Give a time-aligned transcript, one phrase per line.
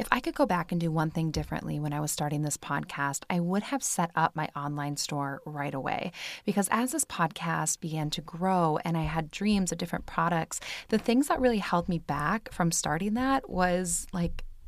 [0.00, 2.56] If I could go back and do one thing differently when I was starting this
[2.56, 6.12] podcast, I would have set up my online store right away.
[6.46, 10.58] Because as this podcast began to grow and I had dreams of different products,
[10.88, 14.42] the things that really held me back from starting that was like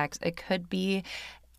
[0.00, 1.02] decks it could be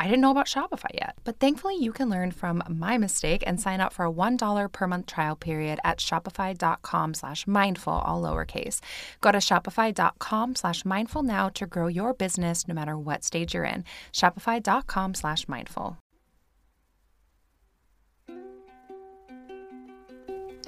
[0.00, 1.14] I didn't know about Shopify yet.
[1.24, 4.86] But thankfully, you can learn from my mistake and sign up for a $1 per
[4.86, 8.80] month trial period at shopify.com slash mindful, all lowercase.
[9.20, 13.64] Go to shopify.com slash mindful now to grow your business no matter what stage you're
[13.64, 13.84] in.
[14.10, 15.98] Shopify.com slash mindful.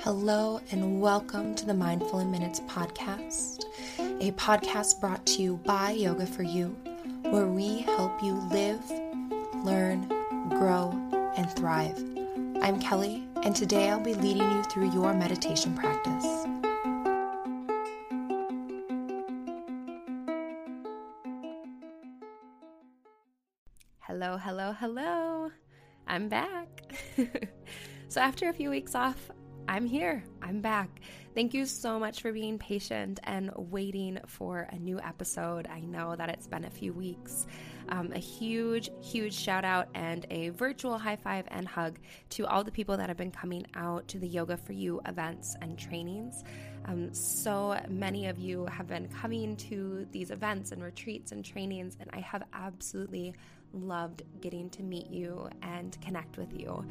[0.00, 3.64] Hello and welcome to the Mindful in Minutes podcast,
[3.98, 6.77] a podcast brought to you by Yoga for You,
[7.30, 8.83] where we help you live
[9.64, 10.08] learn,
[10.48, 10.91] grow,
[11.36, 11.96] and thrive.
[12.60, 16.24] I'm Kelly, and today I'll be leading you through your meditation practice.
[24.00, 25.50] Hello, hello, hello.
[26.06, 26.94] I'm back.
[28.08, 29.30] so, after a few weeks off,
[29.69, 30.24] I'm here.
[30.42, 31.00] I'm back.
[31.34, 35.66] Thank you so much for being patient and waiting for a new episode.
[35.69, 37.47] I know that it's been a few weeks.
[37.88, 41.98] Um, a huge, huge shout out and a virtual high five and hug
[42.31, 45.56] to all the people that have been coming out to the Yoga for You events
[45.60, 46.44] and trainings.
[46.84, 51.97] Um, so many of you have been coming to these events and retreats and trainings,
[52.00, 53.34] and I have absolutely
[53.72, 56.84] loved getting to meet you and connect with you.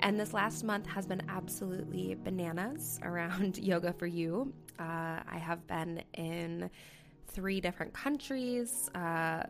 [0.00, 4.52] And this last month has been absolutely bananas around Yoga for You.
[4.78, 6.70] Uh, I have been in
[7.28, 9.44] three different countries, uh,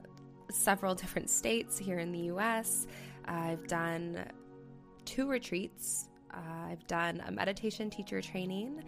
[0.50, 2.86] several different states here in the US.
[3.24, 4.24] I've done
[5.04, 6.08] two retreats.
[6.32, 8.82] Uh, I've done a meditation teacher training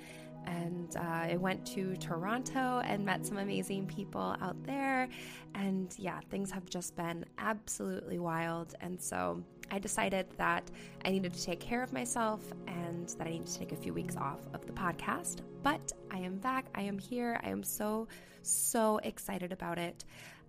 [0.46, 5.08] and uh, I went to Toronto and met some amazing people out there.
[5.54, 8.74] And yeah, things have just been absolutely wild.
[8.80, 10.70] And so I decided that
[11.04, 13.92] I needed to take care of myself and that I needed to take a few
[13.92, 15.40] weeks off of the podcast.
[15.62, 16.66] But I am back.
[16.74, 17.38] I am here.
[17.42, 18.08] I am so,
[18.42, 20.04] so excited about it.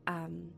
[0.07, 0.49] Um,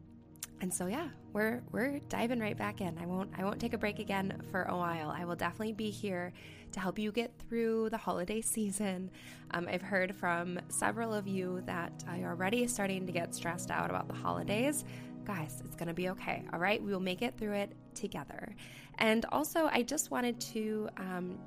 [0.61, 2.97] and so yeah, we're we're diving right back in.
[2.99, 5.09] I won't I won't take a break again for a while.
[5.09, 6.33] I will definitely be here
[6.73, 9.09] to help you get through the holiday season.
[9.51, 13.89] Um, I've heard from several of you that you're already starting to get stressed out
[13.89, 14.85] about the holidays.
[15.25, 16.45] Guys, it's gonna be okay.
[16.53, 18.55] All right, we will make it through it together.
[18.97, 21.39] And also, I just wanted to um,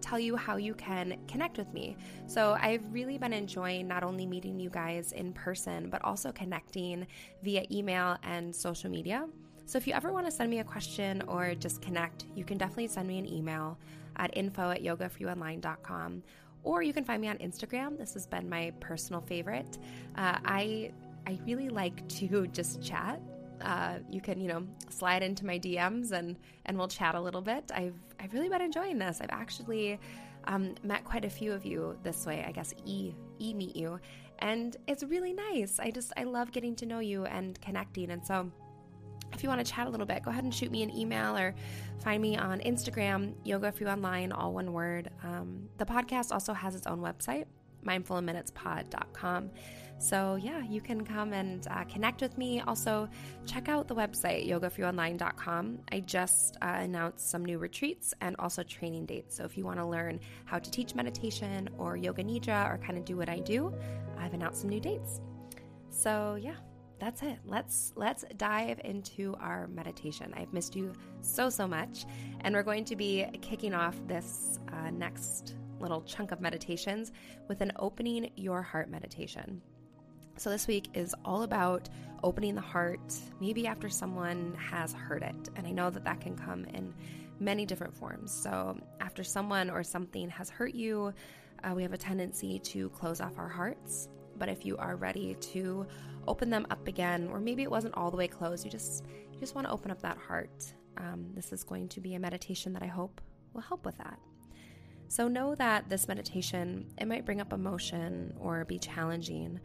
[0.00, 1.96] tell you how you can connect with me.
[2.26, 7.06] So, I've really been enjoying not only meeting you guys in person, but also connecting
[7.42, 9.26] via email and social media.
[9.64, 12.58] So, if you ever want to send me a question or just connect, you can
[12.58, 13.78] definitely send me an email
[14.16, 16.22] at info at yogaforyouonline.com
[16.64, 17.96] or you can find me on Instagram.
[17.96, 19.78] This has been my personal favorite.
[20.16, 20.92] Uh, I
[21.26, 23.20] I really like to just chat
[23.62, 26.36] uh, you can you know slide into my DMs and
[26.66, 27.70] and we'll chat a little bit.
[27.74, 29.20] I've I've really been enjoying this.
[29.20, 29.98] I've actually
[30.44, 32.44] um, met quite a few of you this way.
[32.46, 34.00] I guess e e meet you,
[34.40, 35.78] and it's really nice.
[35.78, 38.50] I just I love getting to know you and connecting, and so.
[39.34, 41.36] If you want to chat a little bit, go ahead and shoot me an email
[41.36, 41.54] or
[41.98, 45.10] find me on Instagram, Yoga for You Online, all one word.
[45.22, 47.44] Um, the podcast also has its own website,
[47.84, 49.50] mindfulinminutespod.com.
[50.00, 52.60] So, yeah, you can come and uh, connect with me.
[52.60, 53.08] Also,
[53.46, 55.80] check out the website, yogaforyouonline.com.
[55.90, 59.36] I just uh, announced some new retreats and also training dates.
[59.36, 62.96] So, if you want to learn how to teach meditation or yoga nidra or kind
[62.96, 63.74] of do what I do,
[64.16, 65.20] I've announced some new dates.
[65.90, 66.54] So, yeah,
[67.00, 67.38] that's it.
[67.44, 70.32] Let's let's dive into our meditation.
[70.36, 70.92] I've missed you
[71.22, 72.06] so so much,
[72.42, 77.12] and we're going to be kicking off this uh, next little chunk of meditations
[77.48, 79.60] with an opening your heart meditation.
[80.36, 81.88] So, this week is all about
[82.22, 85.48] opening the heart, maybe after someone has hurt it.
[85.56, 86.94] And I know that that can come in
[87.40, 88.32] many different forms.
[88.32, 91.12] So, after someone or something has hurt you,
[91.64, 94.08] uh, we have a tendency to close off our hearts.
[94.36, 95.86] But if you are ready to
[96.28, 99.40] open them up again, or maybe it wasn't all the way closed, you just you
[99.40, 100.72] just want to open up that heart.
[100.98, 103.20] Um, this is going to be a meditation that I hope
[103.52, 104.18] will help with that.
[105.08, 109.58] So know that this meditation it might bring up emotion or be challenging,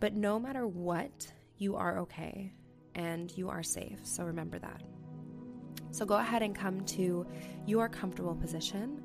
[0.00, 2.52] but no matter what, you are okay
[2.96, 4.00] and you are safe.
[4.02, 4.82] So remember that.
[5.92, 7.26] So go ahead and come to
[7.66, 9.02] your comfortable position.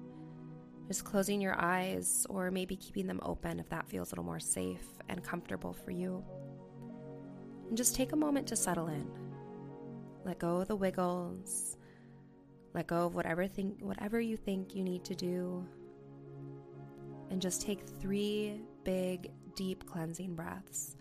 [0.88, 4.40] Just closing your eyes or maybe keeping them open if that feels a little more
[4.40, 6.24] safe and comfortable for you.
[7.68, 9.06] And just take a moment to settle in.
[10.26, 11.78] Let go of the wiggles.
[12.78, 15.66] Let go of whatever think whatever you think you need to do.
[17.32, 20.96] And just take 3 big deep cleansing breaths.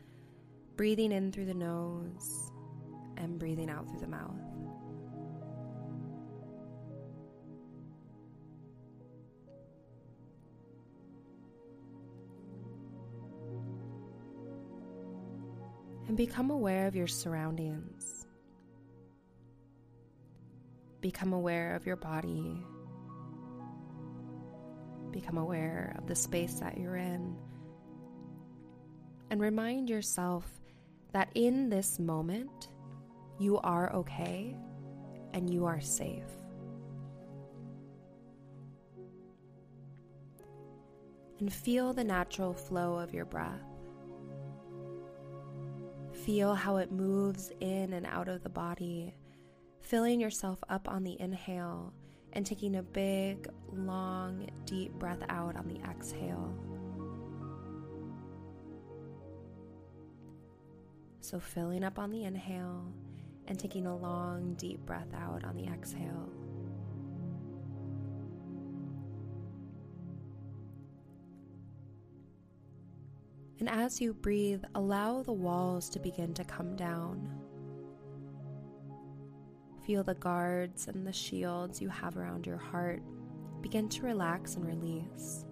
[0.77, 2.51] Breathing in through the nose
[3.19, 4.41] and breathing out through the mouth.
[16.09, 18.16] And become aware of your surroundings.
[21.01, 22.65] Become aware of your body.
[25.11, 27.37] Become aware of the space that you're in.
[29.31, 30.47] And remind yourself
[31.13, 32.69] that in this moment,
[33.39, 34.57] you are okay
[35.33, 36.25] and you are safe.
[41.39, 43.61] And feel the natural flow of your breath.
[46.25, 49.15] Feel how it moves in and out of the body,
[49.87, 51.93] filling yourself up on the inhale
[52.33, 56.53] and taking a big, long, deep breath out on the exhale.
[61.21, 62.93] So, filling up on the inhale
[63.47, 66.29] and taking a long, deep breath out on the exhale.
[73.61, 77.46] And as you breathe, allow the walls to begin to come down.
[79.87, 83.01] Feel the guards and the shields you have around your heart
[83.61, 85.45] begin to relax and release.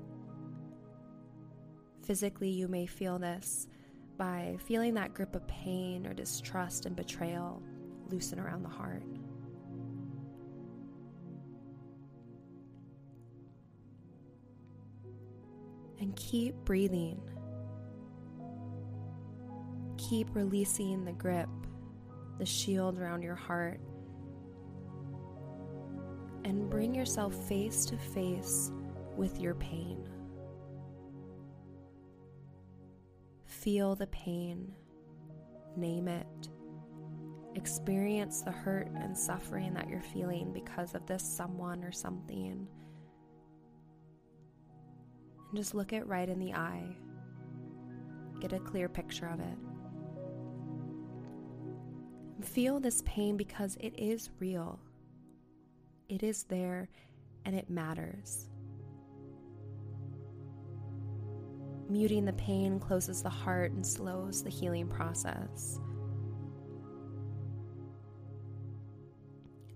[2.04, 3.68] Physically, you may feel this
[4.18, 7.62] by feeling that grip of pain or distrust and betrayal
[8.08, 9.04] loosen around the heart.
[16.00, 17.20] And keep breathing.
[19.96, 21.48] Keep releasing the grip,
[22.40, 23.80] the shield around your heart,
[26.44, 28.70] and bring yourself face to face
[29.16, 30.08] with your pain.
[33.44, 34.74] Feel the pain,
[35.76, 36.48] name it.
[37.54, 42.66] Experience the hurt and suffering that you're feeling because of this someone or something.
[45.48, 46.96] And just look it right in the eye.
[48.40, 49.56] Get a clear picture of it.
[52.44, 54.78] Feel this pain because it is real.
[56.08, 56.88] It is there
[57.44, 58.46] and it matters.
[61.88, 65.78] Muting the pain closes the heart and slows the healing process.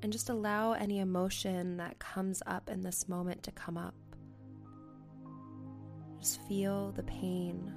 [0.03, 3.95] And just allow any emotion that comes up in this moment to come up.
[6.19, 7.73] Just feel the pain,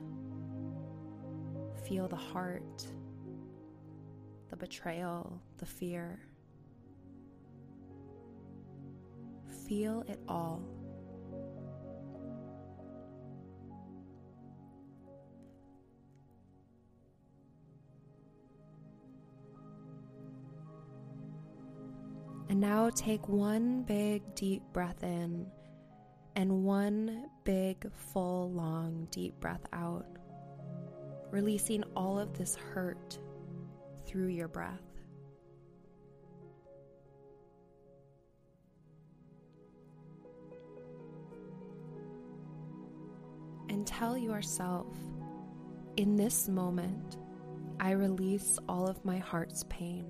[1.83, 2.85] feel the heart,
[4.49, 6.19] the betrayal, the fear.
[9.71, 10.61] Feel it all.
[22.49, 25.47] And now take one big deep breath in
[26.35, 30.05] and one big, full, long, deep breath out,
[31.29, 33.17] releasing all of this hurt
[34.05, 34.90] through your breath.
[43.81, 44.85] And tell yourself,
[45.97, 47.17] in this moment,
[47.79, 50.05] I release all of my heart's pain.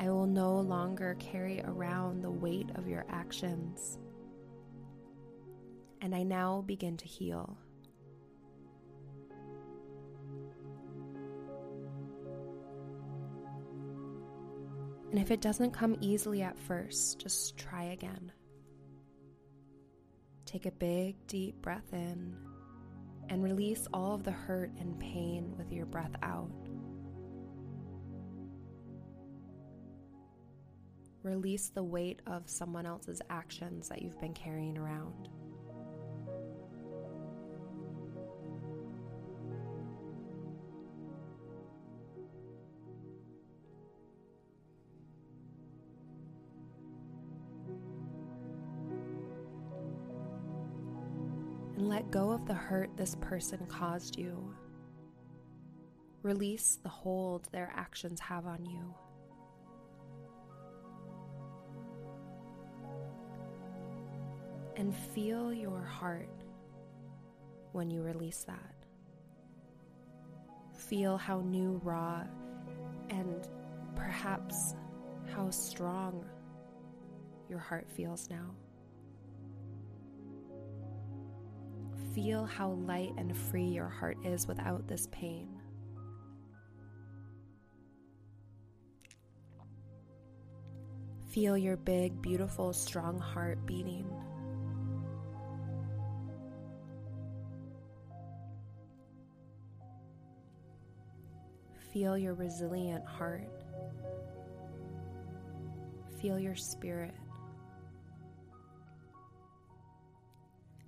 [0.00, 3.96] I will no longer carry around the weight of your actions.
[6.00, 7.56] And I now begin to heal.
[15.12, 18.32] And if it doesn't come easily at first, just try again.
[20.56, 22.34] Take a big, deep breath in
[23.28, 26.50] and release all of the hurt and pain with your breath out.
[31.22, 35.28] Release the weight of someone else's actions that you've been carrying around.
[52.16, 54.54] Go of the hurt this person caused you.
[56.22, 58.94] Release the hold their actions have on you.
[64.76, 66.30] And feel your heart
[67.72, 68.74] when you release that.
[70.74, 72.22] Feel how new, raw,
[73.10, 73.46] and
[73.94, 74.74] perhaps
[75.34, 76.24] how strong
[77.50, 78.54] your heart feels now.
[82.16, 85.60] Feel how light and free your heart is without this pain.
[91.28, 94.10] Feel your big, beautiful, strong heart beating.
[101.92, 103.50] Feel your resilient heart.
[106.18, 107.12] Feel your spirit.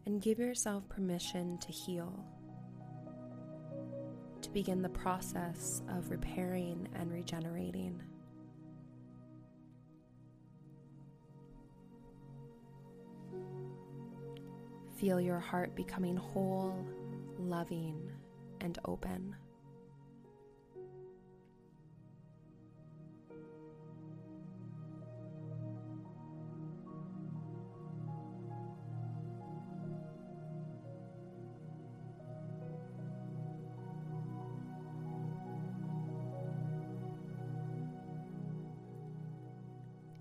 [0.08, 2.10] And give yourself permission to heal,
[4.40, 8.02] to begin the process of repairing and regenerating.
[14.96, 16.86] Feel your heart becoming whole,
[17.38, 18.10] loving,
[18.62, 19.36] and open.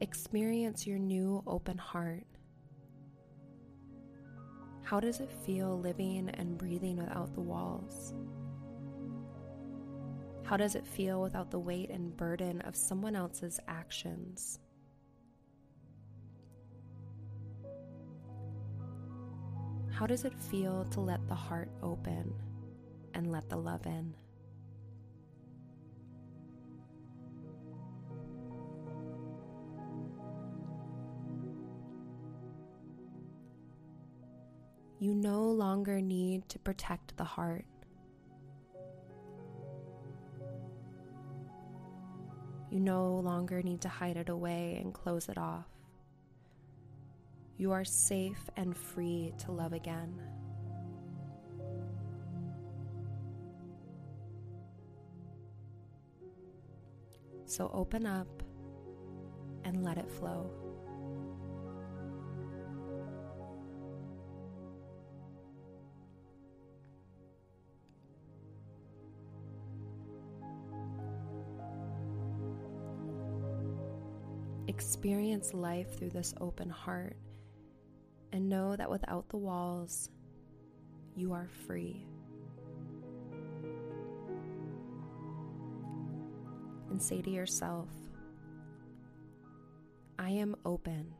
[0.08, 2.24] Experience your new open heart.
[4.84, 8.14] How does it feel living and breathing without the walls?
[10.44, 14.60] How does it feel without the weight and burden of someone else's actions?
[19.92, 22.34] How does it feel to let the heart open
[23.14, 24.16] and let the love in?
[35.00, 37.66] You no longer need to protect the heart.
[42.72, 45.68] You no longer need to hide it away and close it off.
[47.58, 50.20] You are safe and free to love again.
[57.46, 58.28] So open up
[59.64, 60.67] and let it flow.
[74.68, 77.16] Experience life through this open heart
[78.34, 80.10] and know that without the walls,
[81.16, 82.06] you are free.
[86.90, 87.90] And say to yourself,
[90.20, 91.14] I am open.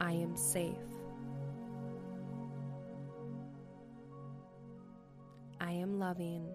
[0.00, 0.74] I am safe.
[5.60, 6.54] I am loving.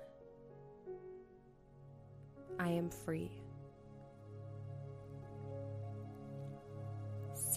[2.60, 3.32] I am free.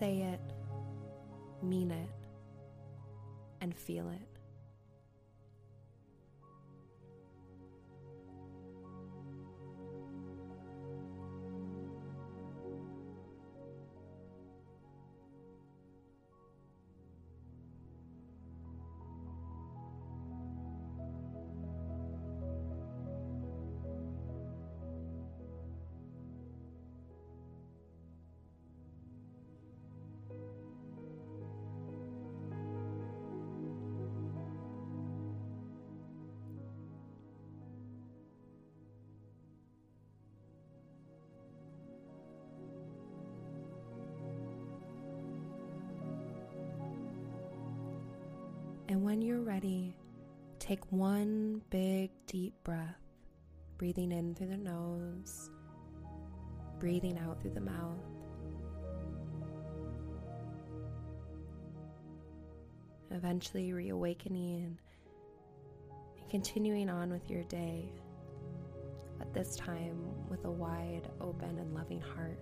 [0.00, 0.40] Say it,
[1.62, 2.08] mean it,
[3.60, 4.29] and feel it.
[49.00, 49.96] And when you're ready,
[50.58, 53.00] take one big deep breath,
[53.78, 55.48] breathing in through the nose,
[56.78, 57.96] breathing out through the mouth.
[63.12, 64.76] eventually reawakening
[66.20, 67.90] and continuing on with your day,
[69.18, 69.96] but this time
[70.28, 72.38] with a wide, open, and loving heart.